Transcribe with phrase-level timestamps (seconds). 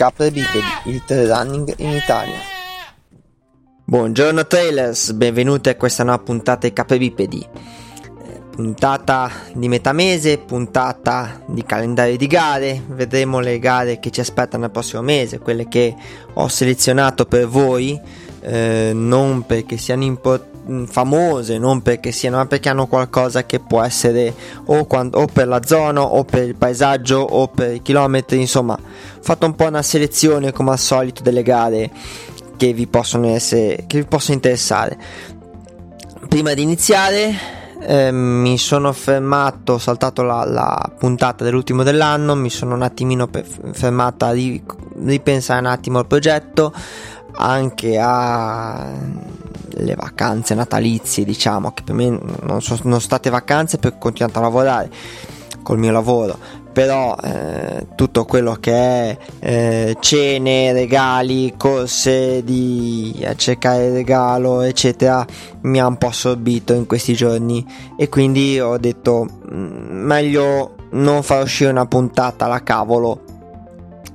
[0.00, 2.38] Capre Bipedi, il trail running in Italia.
[3.84, 7.46] Buongiorno trailers, benvenuti a questa nuova puntata di Capre Bipedi.
[7.46, 14.20] Eh, puntata di metà mese, puntata di calendario di gare, vedremo le gare che ci
[14.20, 15.94] aspettano nel prossimo mese, quelle che
[16.32, 18.00] ho selezionato per voi,
[18.40, 20.48] eh, non perché siano importanti
[20.86, 24.32] famose, non perché siano, ma perché hanno qualcosa che può essere
[24.66, 28.40] o, quando, o, per la zona, o per il paesaggio, o per i chilometri.
[28.40, 31.90] Insomma, ho fatto un po' una selezione come al solito delle gare
[32.56, 34.98] che vi possono, essere, che vi possono interessare.
[36.28, 37.34] Prima di iniziare,
[37.80, 43.28] eh, mi sono fermato, ho saltato la, la, puntata dell'ultimo dell'anno, mi sono un attimino
[43.72, 46.72] fermata a ripensare un attimo al progetto,
[47.36, 48.92] anche a
[49.72, 54.42] le vacanze natalizie, diciamo, che per me non sono, state vacanze perché ho continuato a
[54.42, 54.90] lavorare
[55.62, 56.38] col mio lavoro,
[56.72, 65.24] però eh, tutto quello che è eh, cene, regali, corse di a cercare regalo, eccetera,
[65.62, 67.64] mi ha un po' assorbito in questi giorni.
[67.96, 73.24] E quindi ho detto mm, meglio non far uscire una puntata alla cavolo,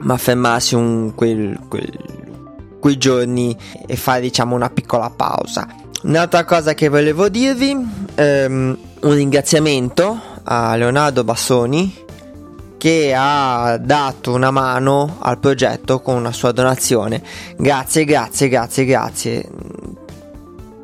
[0.00, 2.09] ma fermarsi un quel, quel
[2.80, 5.68] quei giorni e fare diciamo una piccola pausa.
[6.02, 7.76] Un'altra cosa che volevo dirvi,
[8.14, 12.08] ehm, un ringraziamento a Leonardo Bassoni
[12.80, 17.22] che ha dato una mano al progetto con una sua donazione.
[17.58, 19.48] Grazie, grazie, grazie, grazie.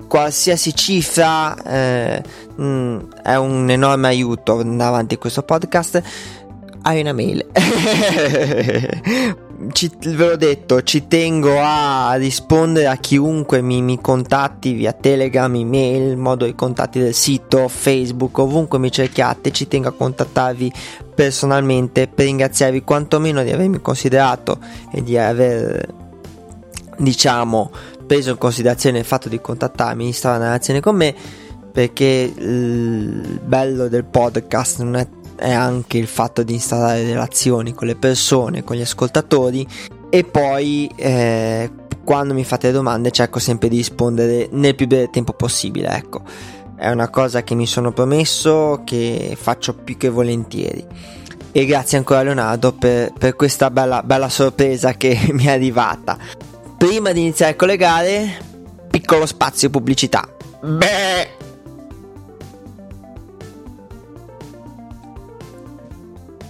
[0.06, 2.22] Qualsiasi cifra eh,
[2.54, 6.02] mh, mm, è un enorme aiuto davanti a questo podcast.
[6.86, 7.44] Hai una mail.
[9.72, 15.52] ci, ve l'ho detto, ci tengo a rispondere a chiunque mi, mi, contatti via Telegram,
[15.52, 20.72] email, modo i contatti del sito, Facebook, ovunque mi cerchiate, ci tengo a contattarvi
[21.12, 24.60] personalmente per ringraziarvi quantomeno di avermi considerato
[24.92, 25.92] e di aver,
[26.98, 27.72] diciamo,
[28.06, 31.12] preso in considerazione il fatto di contattarmi, di stare in relazione con me,
[31.72, 37.86] perché il bello del podcast non è è anche il fatto di installare relazioni con
[37.86, 39.66] le persone, con gli ascoltatori
[40.10, 41.70] e poi eh,
[42.04, 46.22] quando mi fate domande cerco sempre di rispondere nel più breve tempo possibile, ecco.
[46.76, 50.86] È una cosa che mi sono promesso, che faccio più che volentieri.
[51.50, 56.16] E grazie ancora Leonardo per, per questa bella, bella sorpresa che mi è arrivata.
[56.76, 58.38] Prima di iniziare con le gare,
[58.90, 60.28] piccolo spazio pubblicità.
[60.60, 61.45] Beh!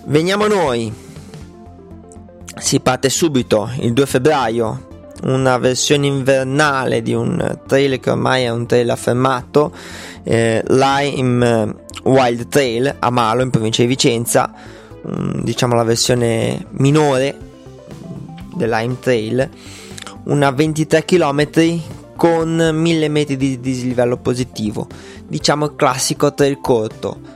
[0.09, 0.93] Veniamo a noi.
[2.59, 4.87] Si parte subito il 2 febbraio,
[5.25, 9.73] una versione invernale di un trail che ormai è un trail affermato,
[10.23, 11.75] eh, Lime
[12.05, 14.53] Wild Trail a Malo in provincia di Vicenza,
[15.03, 17.37] um, diciamo la versione minore
[18.55, 19.51] del Lime Trail,
[20.27, 21.81] una 23 km
[22.15, 24.87] con 1000 metri di dislivello positivo,
[25.27, 27.36] diciamo il classico trail corto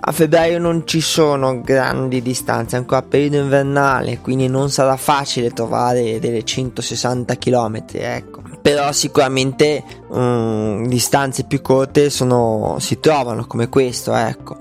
[0.00, 6.18] a febbraio non ci sono grandi distanze, ancora periodo invernale, quindi non sarà facile trovare
[6.18, 8.42] delle 160 km, ecco.
[8.60, 14.60] Però sicuramente um, distanze più corte sono, si trovano come questo, ecco.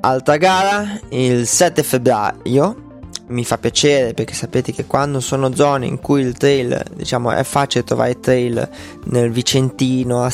[0.00, 2.86] Altra gara il 7 febbraio
[3.28, 7.42] mi fa piacere perché sapete che quando sono zone in cui il trail diciamo è
[7.42, 8.68] facile trovare trail
[9.04, 10.32] nel Vicentino, a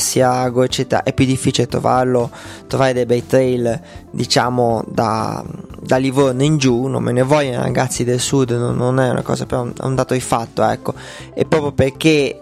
[0.63, 2.29] eccetera è più difficile trovarlo
[2.67, 5.43] trovare dei bei trail diciamo da,
[5.81, 9.23] da Livorno in giù non me ne vogliono ragazzi del sud non, non è una
[9.23, 10.93] cosa però è un dato di fatto ecco.
[11.33, 12.41] E proprio perché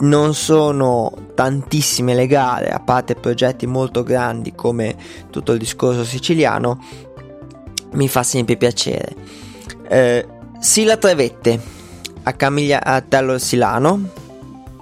[0.00, 4.96] non sono tantissime le gare a parte progetti molto grandi come
[5.30, 6.82] tutto il discorso siciliano
[7.92, 9.50] mi fa sempre piacere
[9.92, 10.26] eh,
[10.58, 11.60] Sila Trevette,
[12.22, 14.08] a Camiglia a Tello Silano,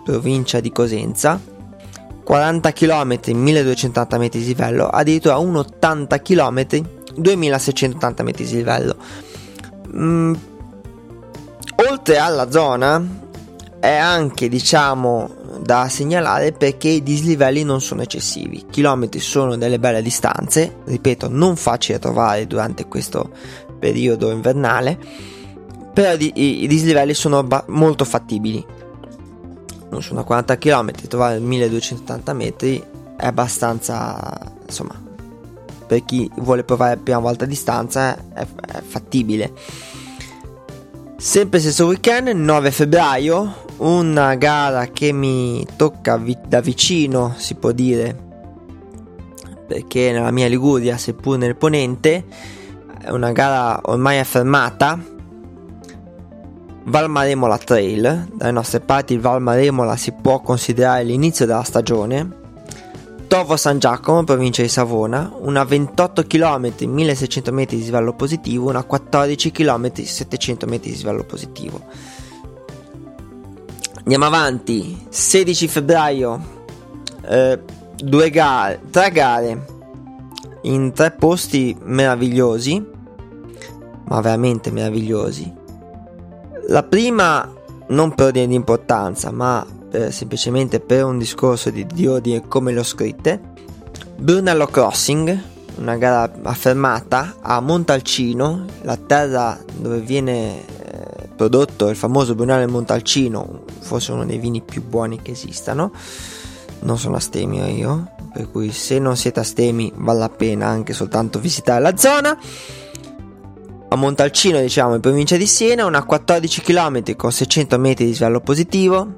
[0.04, 1.40] provincia di Cosenza,
[2.22, 6.66] 40 km 1280 metri di livello, addirittura un 80 km
[7.16, 8.96] 2680 metri di livello.
[9.92, 10.34] Mm,
[11.90, 13.04] oltre alla zona
[13.80, 18.66] è anche diciamo da segnalare perché i dislivelli non sono eccessivi.
[18.70, 23.30] Chilometri sono delle belle distanze, ripeto, non facili da trovare durante questo
[23.80, 24.96] periodo invernale,
[25.92, 28.64] però i, i, dislivelli sono ba- molto fattibili.
[29.98, 32.80] Sono 40 km, trovare 1280 metri
[33.16, 34.94] è abbastanza, insomma,
[35.86, 39.52] per chi vuole provare la prima volta a distanza è, è fattibile.
[41.16, 47.72] Sempre stesso weekend, 9 febbraio, una gara che mi tocca vi- da vicino, si può
[47.72, 48.16] dire,
[49.66, 52.24] perché nella mia Liguria, seppur nel ponente,
[53.02, 54.98] è una gara ormai affermata.
[56.84, 62.38] Val Maremola Trail, dalle nostre parti il Val Maremola si può considerare l'inizio della stagione,
[63.28, 68.82] Tovo San Giacomo, provincia di Savona, una 28 km 1600 m di svallo positivo, una
[68.82, 71.80] 14 km 700 m di svallo positivo.
[73.98, 76.40] Andiamo avanti, 16 febbraio,
[77.28, 77.60] eh,
[78.02, 79.69] due gare, tre gare
[80.62, 82.86] in tre posti meravigliosi,
[84.06, 85.52] ma veramente meravigliosi.
[86.68, 87.52] La prima
[87.88, 92.72] non per ordine di importanza, ma per, semplicemente per un discorso di, di ordine come
[92.72, 93.40] le ho scritte.
[94.16, 95.42] Brunello Crossing,
[95.76, 103.64] una gara affermata a Montalcino, la terra dove viene eh, prodotto il famoso Brunello Montalcino,
[103.80, 105.92] forse uno dei vini più buoni che esistano.
[106.82, 111.38] Non sono astemio io, per cui se non siete astemi vale la pena anche soltanto
[111.38, 112.38] visitare la zona.
[113.92, 118.40] A Montalcino, diciamo, in provincia di Siena, una 14 km con 600 metri di svallo
[118.40, 119.14] positivo,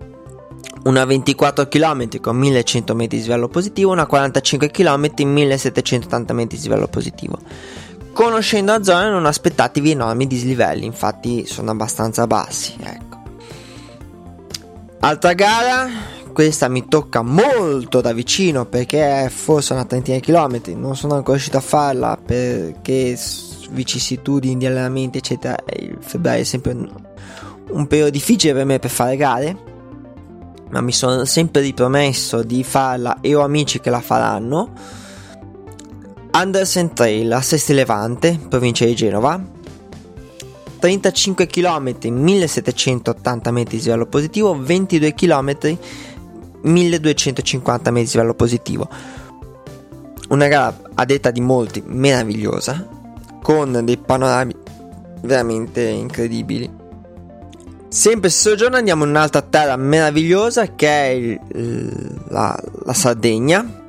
[0.85, 6.63] una 24 km con 1100 metri di svallo positivo, una 45 km 1780 metri di
[6.63, 7.39] svallo positivo.
[8.13, 13.21] Conoscendo la zona non aspettatevi enormi dislivelli, infatti sono abbastanza bassi, ecco.
[15.01, 15.89] Altra gara,
[16.33, 21.15] questa mi tocca molto da vicino perché è forse una trentina di chilometri, non sono
[21.15, 23.19] ancora riuscito a farla perché
[23.71, 26.91] vicissitudini di allenamenti eccetera, il febbraio è sempre un,
[27.71, 29.71] un periodo difficile per me per fare gare
[30.73, 34.71] ma mi sono sempre ripromesso di farla e ho amici che la faranno.
[36.31, 39.61] Andersen Trail a Sesti Levante, provincia di Genova.
[40.79, 45.79] 35 km 1780 metri di livello positivo, 22 km
[46.63, 48.89] 1250 metri di livello positivo.
[50.29, 52.87] Una gara a detta di molti meravigliosa,
[53.43, 54.55] con dei panorami
[55.23, 56.81] veramente incredibili.
[57.89, 63.85] Sempre stesso giorno andiamo in un'altra terra meravigliosa che è il, la, la, Sardegna,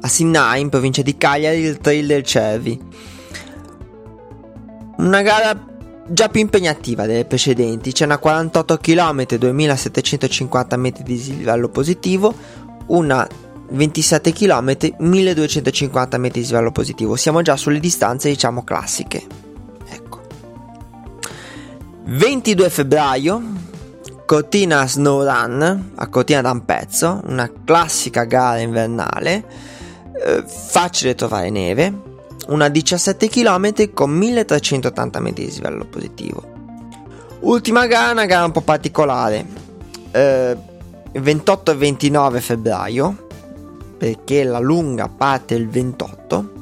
[0.00, 2.78] a Sinai, in provincia di Cagliari, il Trail del Cervi.
[4.98, 5.58] Una gara
[6.08, 12.34] già più impegnativa delle precedenti, c'è una 48 km, 2750 metri di livello positivo,
[12.86, 13.26] una
[13.68, 17.16] 27 km, 1250 metri di livello positivo.
[17.16, 19.44] Siamo già sulle distanze, diciamo, classiche.
[22.08, 23.42] 22 febbraio,
[24.26, 29.44] Cortina Snow Run a Cortina d'Ampezzo, una classica gara invernale,
[30.24, 31.92] eh, facile trovare neve,
[32.46, 36.54] una 17 km con 1380 metri di livello positivo.
[37.40, 39.46] Ultima gara, una gara un po' particolare,
[40.10, 40.56] eh,
[41.12, 43.26] 28 e 29 febbraio,
[43.98, 46.52] perché la lunga parte il 28.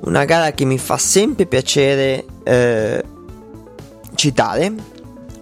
[0.00, 3.04] Una gara che mi fa sempre piacere eh,
[4.14, 4.72] citare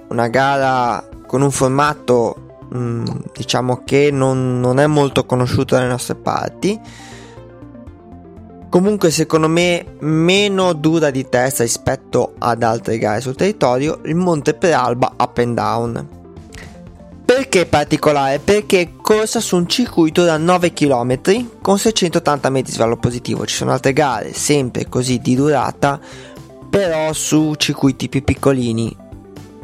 [0.08, 5.88] una gara con un formato mh, mm, diciamo che non, non è molto conosciuto dalle
[5.88, 6.80] nostre parti
[8.72, 14.54] comunque secondo me meno dura di testa rispetto ad altre gare sul territorio il Monte
[14.54, 16.08] Peralba Up and Down
[17.22, 18.38] perché particolare?
[18.38, 21.20] Perché corsa su un circuito da 9 km
[21.60, 26.00] con 680 metri di svallo positivo ci sono altre gare sempre così di durata
[26.70, 28.96] però su circuiti più piccolini.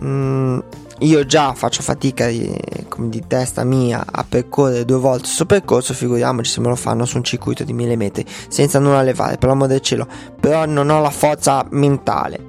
[0.04, 0.58] Mm,
[1.00, 2.52] io già faccio fatica di,
[2.96, 7.16] di, testa mia a percorrere due volte questo percorso, figuriamoci se me lo fanno su
[7.16, 10.08] un circuito di mille metri, senza nulla levare, per l'amore del cielo,
[10.40, 12.46] però non ho la forza mentale.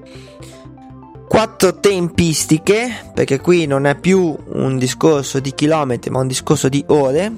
[1.27, 6.84] Quattro tempistiche, perché qui non è più un discorso di chilometri, ma un discorso di
[6.88, 7.32] ore.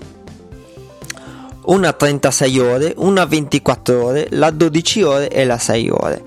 [1.63, 6.23] Una 36 ore, una 24 ore, la 12 ore e la 6 ore.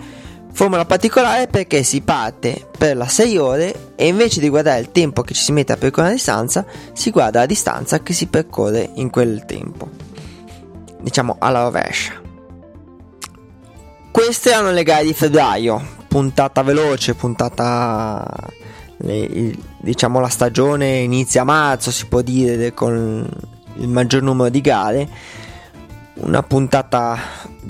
[0.54, 5.22] Formula particolare perché si parte per la 6 ore e invece di guardare il tempo
[5.22, 8.88] che ci si mette a percorrere la distanza, si guarda la distanza che si percorre
[8.94, 9.90] in quel tempo.
[11.00, 12.12] Diciamo alla rovescia.
[14.12, 18.24] Queste erano le gare di febbraio, puntata veloce, puntata
[18.98, 23.28] le, diciamo la stagione inizia a marzo, si può dire con
[23.78, 25.08] il maggior numero di gare.
[26.14, 27.18] Una puntata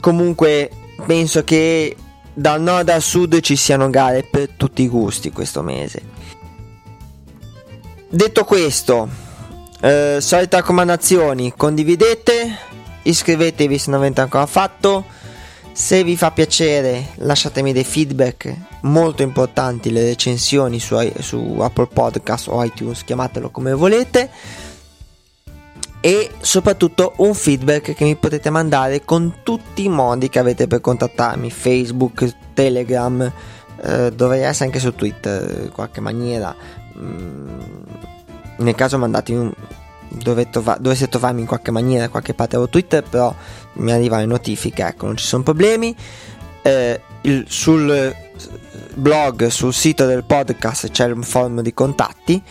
[0.01, 0.71] comunque
[1.07, 1.97] penso che
[2.35, 6.03] dal nord al sud ci siano gare per tutti i gusti questo mese.
[8.09, 9.09] Detto questo,
[9.81, 12.57] eh, solite raccomandazioni, condividete,
[13.03, 15.05] iscrivetevi se non avete ancora fatto.
[15.73, 22.47] Se vi fa piacere lasciatemi dei feedback molto importanti, le recensioni su, su Apple Podcast
[22.47, 24.31] o iTunes, chiamatelo come volete
[26.05, 30.83] e soprattutto un feedback che mi potete mandare con tutti i modi che avete per
[30.83, 33.33] contattarmi Facebook, Telegram,
[33.83, 36.55] eh, dovrei essere anche su Twitter in qualche maniera.
[36.99, 37.59] Mm,
[38.59, 39.51] nel caso mandate un,
[40.09, 43.35] dove trova, dovesse trovarmi in qualche maniera, qualche parte o Twitter, però
[43.77, 45.97] mi arrivano le notifiche, ecco, non ci sono problemi.
[46.61, 48.15] Eh, il, sul
[48.93, 52.43] blog, sul sito del podcast c'è un forum di contatti.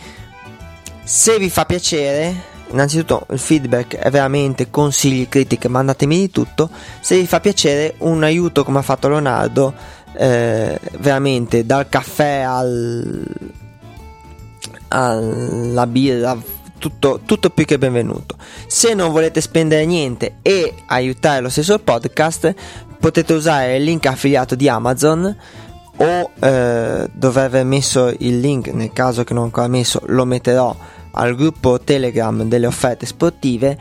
[1.04, 6.70] Se vi fa piacere, innanzitutto il feedback è veramente consigli, critiche, mandatemi di tutto.
[7.00, 9.74] Se vi fa piacere, un aiuto come ha fatto Leonardo,
[10.16, 13.24] eh, veramente dal caffè al,
[14.88, 16.36] alla birra,
[16.78, 18.36] tutto, tutto, più che benvenuto.
[18.66, 22.54] Se non volete spendere niente e aiutare lo stesso podcast,
[22.98, 25.36] potete usare il link affiliato di Amazon
[25.96, 30.24] o eh, dove aver messo il link, nel caso che non ho ancora messo, lo
[30.24, 30.74] metterò
[31.14, 33.78] al gruppo Telegram delle offerte sportive.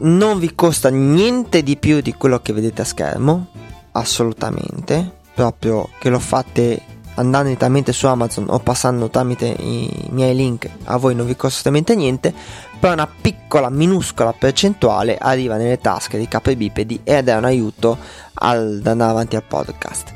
[0.00, 3.48] Non vi costa niente di più di quello che vedete a schermo,
[3.92, 6.80] assolutamente, proprio che lo fate
[7.18, 11.58] andando direttamente su Amazon o passando tramite i miei link, a voi non vi costa
[11.58, 12.32] assolutamente niente,
[12.78, 17.98] però una piccola, minuscola percentuale arriva nelle tasche dei capri bipedi ed è un aiuto
[18.34, 20.12] ad andare avanti al podcast.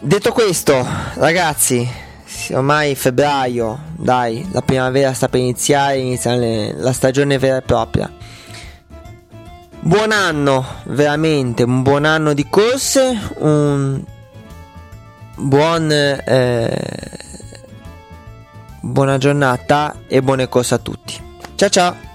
[0.00, 1.86] Detto questo, ragazzi,
[2.52, 8.10] ormai febbraio, dai, la primavera sta per iniziare, inizia la stagione vera e propria.
[9.80, 14.02] Buon anno, veramente, un buon anno di corse, un
[15.36, 17.10] buon, eh,
[18.80, 21.14] buona giornata e buone corse a tutti.
[21.54, 22.07] Ciao ciao!